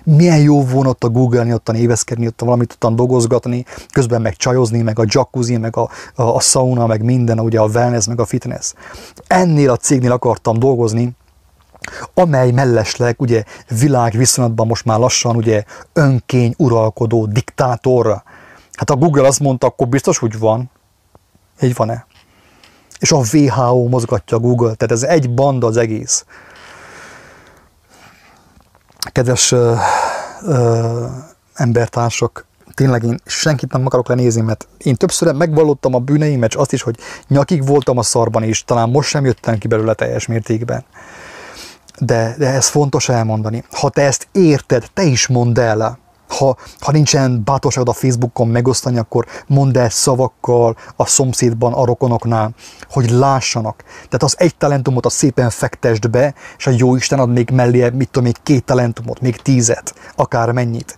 [0.03, 4.81] Milyen jó volna ott a Google-ni, ottan éveszkedni, ott valamit ottan dolgozgatni, közben meg csajozni,
[4.81, 8.25] meg a jacuzzi, meg a, a, a sauna, meg minden, ugye a wellness, meg a
[8.25, 8.73] fitness.
[9.27, 11.17] Ennél a cégnél akartam dolgozni,
[12.13, 13.43] amely mellesleg ugye
[13.79, 15.63] világviszonylatban most már lassan ugye
[15.93, 18.23] önkény uralkodó diktátor.
[18.73, 20.71] Hát a Google azt mondta, akkor biztos, hogy van.
[21.61, 22.05] Így van-e?
[22.99, 26.25] És a WHO mozgatja a Google, tehát ez egy banda az egész.
[29.11, 29.77] Kedves uh,
[30.41, 31.05] uh,
[31.53, 36.73] embertársak, tényleg én senkit nem akarok lenézni, mert én többször megvallottam a bűneimet, és azt
[36.73, 36.95] is, hogy
[37.27, 40.83] nyakig voltam a szarban, és talán most sem jöttem ki belőle teljes mértékben.
[41.99, 43.63] De, de ez fontos elmondani.
[43.71, 45.99] Ha te ezt érted, te is mondd el.
[46.27, 52.51] Ha, ha nincsen bátorságod a Facebookon megosztani, akkor mondd el szavakkal a szomszédban, a rokonoknál,
[52.89, 53.83] hogy lássanak.
[53.93, 57.89] Tehát az egy talentumot a szépen fektesd be, és a jó Isten ad még mellé,
[57.89, 60.97] mit tudom, még két talentumot, még tízet, akár mennyit.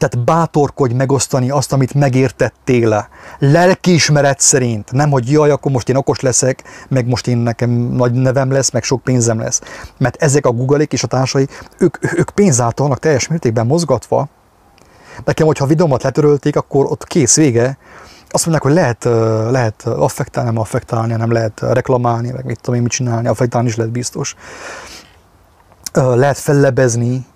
[0.00, 3.08] Tehát bátorkodj megosztani azt, amit megértettél.
[3.38, 4.92] Lelkiismeret szerint.
[4.92, 8.70] Nem, hogy jaj, akkor most én okos leszek, meg most én nekem nagy nevem lesz,
[8.70, 9.60] meg sok pénzem lesz.
[9.98, 14.28] Mert ezek a google és a társai, ők, ők pénzáltal vannak teljes mértékben mozgatva.
[15.24, 17.78] Nekem, hogyha videómat letörölték, akkor ott kész vége.
[18.28, 19.04] Azt mondják, hogy lehet,
[19.50, 23.76] lehet affektálni, nem affektálni, nem lehet reklamálni, meg mit tudom én mit csinálni, affektálni is
[23.76, 24.36] lehet biztos.
[25.92, 27.26] Lehet fellebezni,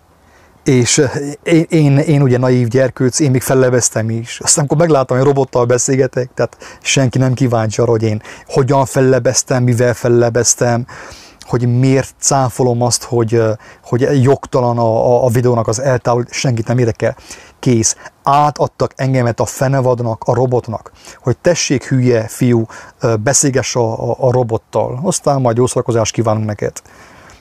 [0.65, 1.11] és eh,
[1.43, 4.41] én, én, én ugye naív gyerkőc, én még felleveztem is.
[4.41, 9.63] Aztán amikor megláttam, hogy robottal beszélgetek, tehát senki nem kíváncsi arra, hogy én hogyan fellebeztem,
[9.63, 10.87] mivel fellebeztem,
[11.41, 16.67] hogy miért cáfolom azt, hogy, eh, hogy jogtalan a, a, a videónak az eltávol, senkit
[16.67, 17.17] nem érdekel.
[17.59, 17.97] Kész.
[18.23, 22.67] Átadtak engemet a fenevadnak, a robotnak, hogy tessék hülye fiú,
[22.99, 25.01] eh, beszélgess a, a, a robottal.
[25.03, 25.65] Aztán majd jó
[26.11, 26.73] kívánunk neked.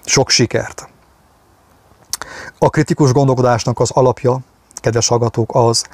[0.05, 0.92] Sok sikert!
[2.58, 4.39] A kritikus gondolkodásnak az alapja,
[4.76, 5.86] kedves hallgatók, az,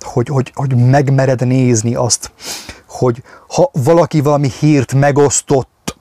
[0.00, 2.32] hogy, hogy, hogy megmered nézni azt,
[2.88, 5.96] hogy ha valaki valami hírt megosztott,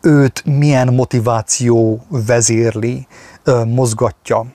[0.00, 3.06] őt milyen motiváció vezérli,
[3.66, 4.46] mozgatja.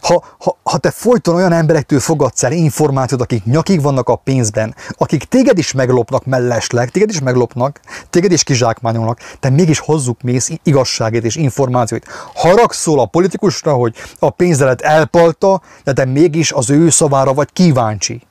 [0.00, 4.74] Ha, ha, ha te folyton olyan emberektől fogadsz el információt, akik nyakig vannak a pénzben,
[4.90, 10.50] akik téged is meglopnak mellesleg, téged is meglopnak, téged is kizsákmányolnak, te mégis hozzuk mész
[10.62, 12.06] igazságét és információt.
[12.34, 18.22] Haragszol a politikusra, hogy a pénzelet elpalta, de te mégis az ő szavára vagy kíváncsi.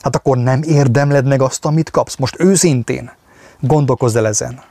[0.00, 2.16] Hát akkor nem érdemled meg azt, amit kapsz.
[2.16, 3.10] Most őszintén
[3.60, 4.62] gondolkozz el ezen.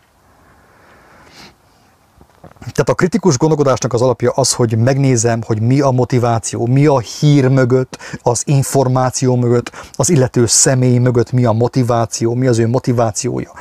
[2.72, 7.00] Tehát a kritikus gondolkodásnak az alapja az, hogy megnézem, hogy mi a motiváció, mi a
[7.00, 12.68] hír mögött, az információ mögött, az illető személy mögött mi a motiváció, mi az ő
[12.68, 13.52] motivációja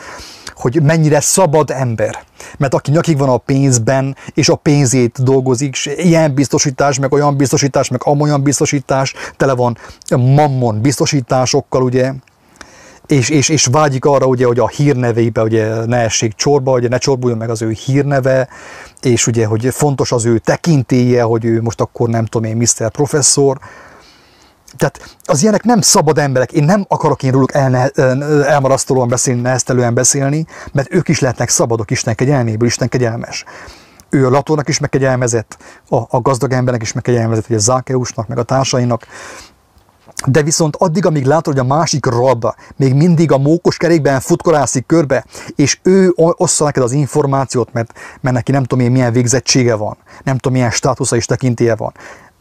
[0.54, 2.18] hogy mennyire szabad ember.
[2.58, 7.36] Mert aki nyakig van a pénzben, és a pénzét dolgozik, és ilyen biztosítás, meg olyan
[7.36, 9.78] biztosítás, meg amolyan biztosítás, tele van
[10.16, 12.12] mammon biztosításokkal, ugye,
[13.06, 16.98] és, és, és vágyik arra, ugye, hogy a hírneveibe ugye, ne essék csorba, hogy ne
[16.98, 18.48] csorbuljon meg az ő hírneve,
[19.02, 22.90] és ugye, hogy fontos az ő tekintélye, hogy ő most akkor nem tudom én, Mr.
[22.90, 23.58] Professzor,
[24.76, 27.90] tehát az ilyenek nem szabad emberek, én nem akarok én róluk el,
[28.46, 33.44] elmarasztolóan beszélni, neheztelően beszélni, mert ők is lehetnek szabadok Isten kegyelméből, Isten kegyelmes.
[34.10, 35.56] Ő a Latónak is megkegyelmezett,
[35.88, 39.06] a, a gazdag embernek is megkegyelmezett, ugye Zákeusnak, meg a társainak,
[40.26, 42.46] de viszont addig, amíg látod, hogy a másik rab
[42.76, 45.24] még mindig a mókos kerékben futkorászik körbe,
[45.56, 49.96] és ő ossza neked az információt, mert, mert neki nem tudom én milyen végzettsége van,
[50.24, 51.92] nem tudom milyen státusza és tekintélye van,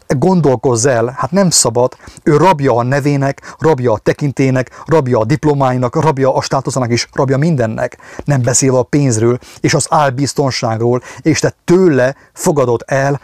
[0.07, 5.95] gondolkozz el, hát nem szabad, ő rabja a nevének, rabja a tekintének, rabja a diplomáinak,
[5.95, 11.53] rabja a státuszának is, rabja mindennek, nem beszélve a pénzről és az álbiztonságról, és te
[11.65, 13.21] tőle fogadod el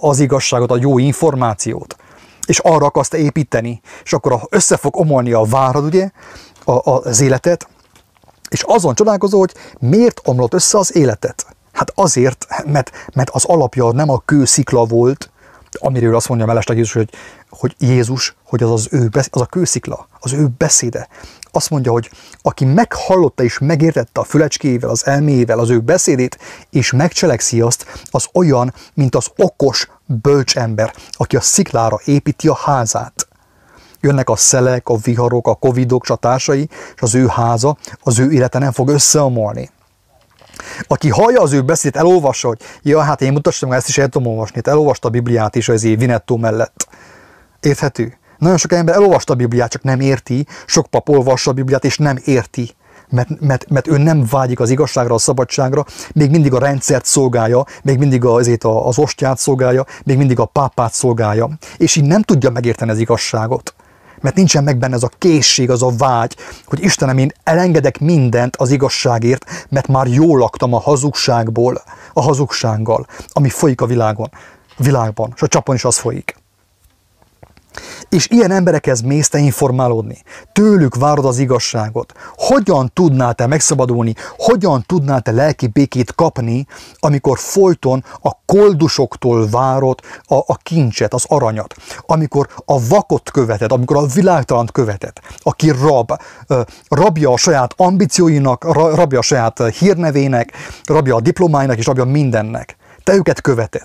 [0.00, 1.96] az igazságot, a jó információt
[2.46, 6.10] és arra akarsz te építeni, és akkor össze fog omolni a várad, ugye,
[6.64, 7.68] a, a, az életet,
[8.48, 11.46] és azon csodálkozó, hogy miért omlott össze az életet.
[11.72, 15.30] Hát azért, mert, mert az alapja nem a kőszikla volt,
[15.78, 17.10] amiről azt mondja Melestek Jézus, hogy,
[17.48, 21.08] hogy Jézus, hogy az, az, ő, az a kőszikla, az ő beszéde.
[21.54, 22.10] Azt mondja, hogy
[22.42, 26.38] aki meghallotta és megértette a fülecskével, az elmével az ő beszédét,
[26.70, 32.54] és megcselekszi azt, az olyan, mint az okos, bölcs ember, aki a sziklára építi a
[32.54, 33.28] házát.
[34.00, 38.30] Jönnek a szelek, a viharok, a covidok, a társai, és az ő háza, az ő
[38.30, 39.70] élete nem fog összeomolni.
[40.86, 44.32] Aki hallja az ő beszédét, elolvassa, hogy ja, hát én mutassam, ezt is el tudom
[44.32, 44.54] olvasni.
[44.54, 46.86] Hát elolvasta a Bibliát is az Vinettó mellett.
[47.60, 48.18] Érthető?
[48.38, 50.46] Nagyon sok ember elolvasta a Bibliát, csak nem érti.
[50.66, 52.70] Sok pap olvassa a Bibliát, és nem érti.
[53.08, 57.64] Mert, mert, mert ő nem vágyik az igazságra, a szabadságra, még mindig a rendszert szolgálja,
[57.82, 62.50] még mindig azért az ostját szolgálja, még mindig a pápát szolgálja, és így nem tudja
[62.50, 63.74] megérteni az igazságot
[64.24, 68.56] mert nincsen meg benne az a készség, az a vágy, hogy Istenem, én elengedek mindent
[68.56, 74.30] az igazságért, mert már jól laktam a hazugságból, a hazugsággal, ami folyik a világon,
[74.76, 76.36] világban, és a csapon is az folyik.
[78.08, 80.22] És ilyen emberekhez mész te informálódni.
[80.52, 82.12] Tőlük várod az igazságot.
[82.36, 86.66] Hogyan tudnál te megszabadulni, hogyan tudnál te lelki békét kapni,
[86.98, 91.74] amikor folyton a koldusoktól várod a, a kincset, az aranyat.
[92.06, 96.12] Amikor a vakot követed, amikor a világtalant követed, aki rab,
[96.88, 100.52] rabja a saját ambícióinak, rabja a saját hírnevének,
[100.84, 102.76] rabja a diplomáinak és rabja mindennek.
[103.04, 103.84] Te őket követed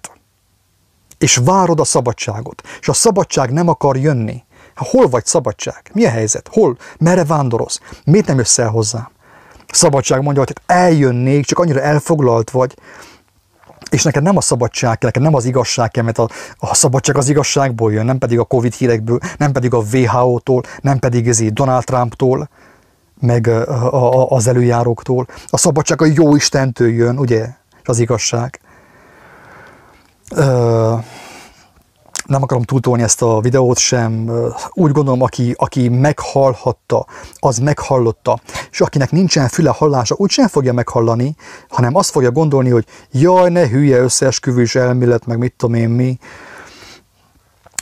[1.19, 4.43] és várod a szabadságot, és a szabadság nem akar jönni.
[4.75, 5.89] Ha hol vagy szabadság?
[5.93, 6.49] Mi a helyzet?
[6.51, 6.77] Hol?
[6.99, 7.79] Merre vándorolsz?
[8.05, 9.10] Miért nem jössz el hozzám?
[9.71, 12.75] Szabadság mondja, hogy hát eljönnék, csak annyira elfoglalt vagy,
[13.89, 17.17] és neked nem a szabadság kell, neked nem az igazság kell, mert a, a szabadság
[17.17, 21.53] az igazságból jön, nem pedig a Covid hírekből, nem pedig a WHO-tól, nem pedig ezért
[21.53, 22.49] Donald Trump-tól,
[23.19, 25.27] meg a, a, az előjáróktól.
[25.47, 27.47] A szabadság a jó Istentől jön, ugye?
[27.82, 28.60] És az igazság
[32.25, 34.31] nem akarom túltolni ezt a videót sem,
[34.69, 38.39] úgy gondolom, aki, aki meghallhatta, az meghallotta,
[38.71, 41.35] és akinek nincsen füle hallása, úgy sem fogja meghallani,
[41.69, 46.17] hanem azt fogja gondolni, hogy jaj, ne hülye összeesküvős elmélet, meg mit tudom én mi,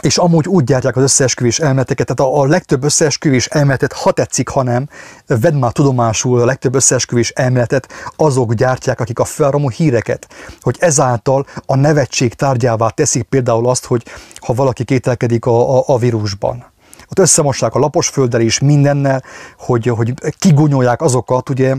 [0.02, 4.50] és amúgy úgy gyártják az összeesküvés elméleteket, tehát a, a legtöbb összeesküvés elméletet, ha tetszik,
[4.50, 4.90] ha nem,
[5.28, 10.28] vedd már tudomásul a legtöbb összeesküvés elméletet, azok gyártják, akik a felramú híreket,
[10.62, 14.06] hogy ezáltal a nevetség tárgyává teszik például azt, hogy
[14.36, 16.66] ha valaki kételkedik a, a, a vírusban.
[17.10, 19.24] Ott összemossák a lapos földdel és mindennel,
[19.58, 21.76] hogy, hogy kigunyolják azokat, ugye,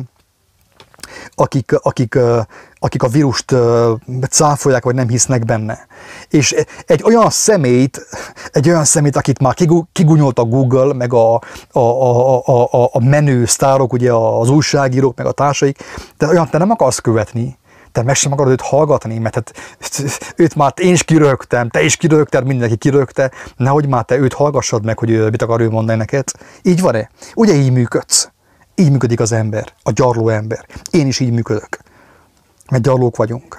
[1.34, 2.18] akik, akik,
[2.78, 3.54] akik a vírust
[4.30, 5.86] cáfolják, vagy nem hisznek benne.
[6.28, 6.54] És
[6.86, 8.06] egy olyan szemét,
[8.52, 9.54] egy olyan szemét, akit már
[9.92, 11.34] kigunyolta Google, meg a,
[11.72, 15.78] a, a, a, a menő sztárok, ugye az újságírók, meg a társaik,
[16.18, 17.58] de olyan te nem akarsz követni,
[17.92, 19.52] te meg sem akarod őt hallgatni, mert hát,
[20.36, 24.84] őt már én is kirögtem, te is kirögted, mindenki kirögte, nehogy már te őt hallgassad
[24.84, 26.28] meg, hogy mit akar ő mondani neked.
[26.62, 27.10] Így van-e?
[27.34, 28.30] Ugye így működsz?
[28.78, 30.66] Így működik az ember, a gyarló ember.
[30.90, 31.78] Én is így működök,
[32.70, 33.58] mert gyarlók vagyunk.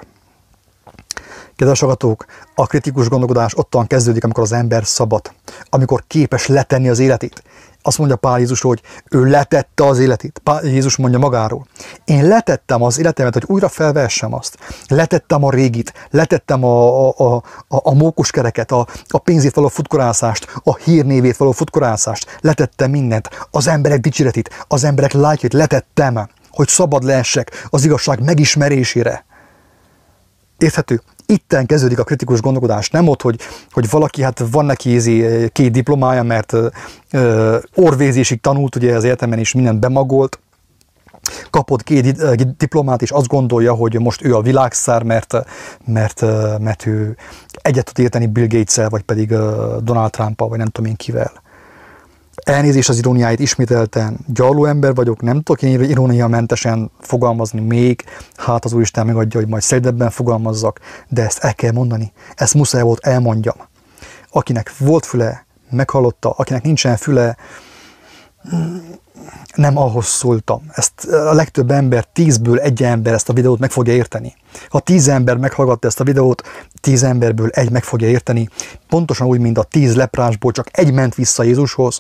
[1.56, 5.32] Kedves agatók, a kritikus gondolkodás ottan kezdődik, amikor az ember szabad,
[5.70, 7.44] amikor képes letenni az életét.
[7.82, 10.40] Azt mondja Pál Jézus, hogy ő letette az életét.
[10.44, 11.68] Pál Jézus mondja magáról.
[12.06, 14.58] Én letettem az életemet, hogy újra felvessem azt.
[14.88, 20.76] Letettem a régit, letettem a, a, a, a mókuskereket, a, a pénzét való futkorászást, a
[20.76, 22.38] hírnévét való futkorászást.
[22.42, 23.30] Letettem mindent.
[23.52, 29.26] Az emberek dicséretét, az emberek lájkét letettem, hogy szabad lehessek az igazság megismerésére.
[30.58, 31.02] Érthető?
[31.30, 33.40] Itten kezdődik a kritikus gondolkodás, nem ott, hogy,
[33.72, 39.40] hogy valaki, hát van neki ézi két diplomája, mert uh, orvézésig tanult, ugye az egyetemen
[39.40, 40.40] is mindent bemagolt,
[41.50, 42.26] kapott két
[42.58, 45.34] diplomát, és azt gondolja, hogy most ő a világszár, mert,
[45.86, 46.22] mert,
[46.60, 47.18] mert ő
[47.52, 49.28] egyet tud érteni Bill gates vagy pedig
[49.84, 51.32] Donald trump vagy nem tudom én kivel.
[52.44, 58.04] Elnézés az iróniáit ismételten, gyarló ember vagyok, nem tudok én iróniamentesen fogalmazni még,
[58.36, 62.82] hát az Úristen megadja, hogy majd szedebben fogalmazzak, de ezt el kell mondani, ezt muszáj
[62.82, 63.56] volt elmondjam.
[64.32, 67.38] Akinek volt füle, meghallotta, akinek nincsen füle,
[69.56, 70.62] nem ahhoz szóltam.
[70.72, 74.36] Ezt a legtöbb ember, tízből egy ember ezt a videót meg fogja érteni.
[74.70, 76.44] Ha tíz ember meghallgatta ezt a videót,
[76.82, 78.50] tíz emberből egy meg fogja érteni.
[78.88, 82.00] Pontosan úgy, mint a tíz leprásból csak egy ment vissza Jézushoz,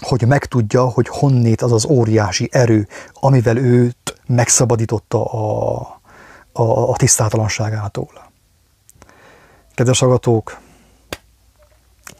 [0.00, 5.80] hogy megtudja, hogy honnét az az óriási erő, amivel őt megszabadította a,
[6.52, 8.10] a, a tisztátalanságától.
[9.74, 10.58] Kedves hallgatók,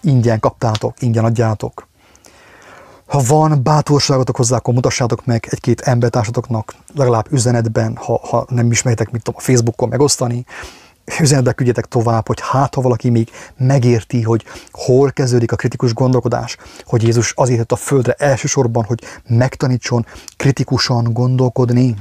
[0.00, 1.90] ingyen kaptátok, ingyen adjátok.
[3.12, 9.11] Ha van bátorságotok hozzá, akkor mutassátok meg egy-két embertársatoknak, legalább üzenetben, ha, ha nem ismeritek,
[9.11, 10.44] mit tudom, a Facebookon megosztani,
[11.20, 16.57] üzenetbe küldjetek tovább, hogy hát ha valaki még megérti, hogy hol kezdődik a kritikus gondolkodás,
[16.85, 21.96] hogy Jézus azért jött a földre elsősorban, hogy megtanítson kritikusan gondolkodni,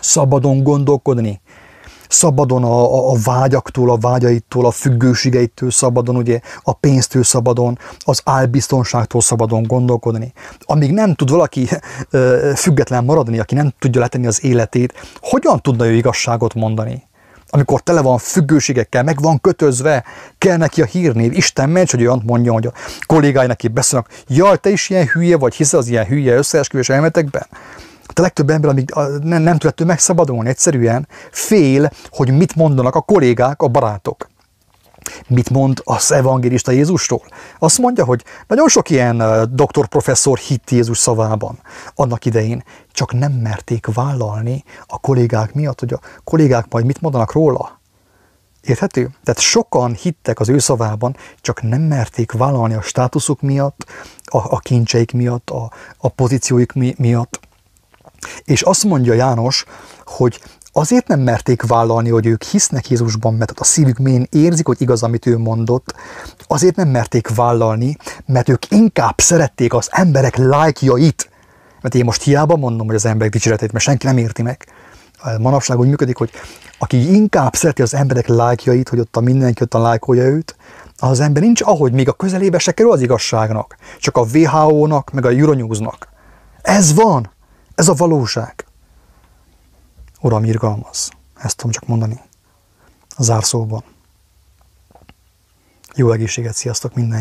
[0.00, 1.40] szabadon gondolkodni,
[2.08, 8.20] szabadon a, a, a vágyaktól, a vágyaitól, a függőségeitől szabadon, ugye a pénztől szabadon, az
[8.24, 10.32] álbiztonságtól szabadon gondolkodni.
[10.60, 11.68] Amíg nem tud valaki
[12.10, 17.06] ö, független maradni, aki nem tudja letenni az életét, hogyan tudna ő igazságot mondani?
[17.50, 20.04] amikor tele van függőségekkel, meg van kötözve,
[20.38, 21.32] kell neki a hírnév.
[21.32, 22.72] Isten ments, hogy olyan mondja, hogy a
[23.06, 27.46] kollégái neki beszélnek, jaj, te is ilyen hülye vagy, hiszel az ilyen hülye összeesküvés elmetekben?
[28.18, 28.90] A legtöbb ember, amíg
[29.22, 34.28] nem, nem tudott megszabadulni, egyszerűen fél, hogy mit mondanak a kollégák, a barátok.
[35.28, 37.22] Mit mond az evangélista Jézusról?
[37.58, 41.58] Azt mondja, hogy nagyon sok ilyen doktor professzor hitt Jézus szavában
[41.94, 47.32] annak idején, csak nem merték vállalni a kollégák miatt, hogy a kollégák majd mit mondanak
[47.32, 47.80] róla.
[48.60, 49.10] Érthető?
[49.24, 53.84] Tehát sokan hittek az ő szavában, csak nem merték vállalni a státuszuk miatt,
[54.24, 57.47] a, a kincseik miatt, a, a pozícióik mi, miatt.
[58.44, 59.64] És azt mondja János,
[60.04, 60.40] hogy
[60.72, 65.02] azért nem merték vállalni, hogy ők hisznek Jézusban, mert a szívük mélyén érzik, hogy igaz,
[65.02, 65.94] amit ő mondott,
[66.46, 67.96] azért nem merték vállalni,
[68.26, 71.30] mert ők inkább szerették az emberek lájkjait,
[71.80, 74.66] mert én most hiába mondom, hogy az emberek dicséretét, mert senki nem érti meg.
[75.38, 76.30] Manapság úgy működik, hogy
[76.78, 80.56] aki inkább szereti az emberek lájkjait, hogy ott a mindenki ott a lájkolja őt,
[80.98, 85.24] az ember nincs ahogy még a közelébe se kerül az igazságnak, csak a WHO-nak, meg
[85.24, 86.08] a Euronews-nak.
[86.62, 87.30] Ez van,
[87.78, 88.66] ez a valóság.
[90.20, 91.10] Uram, irgalmaz.
[91.34, 92.20] Ezt tudom csak mondani.
[93.16, 93.84] A zárszóban.
[95.94, 97.16] Jó egészséget, sziasztok minden